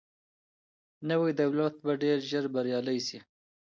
[1.09, 3.17] نوی دولت به ډیر ژر بریالی سي.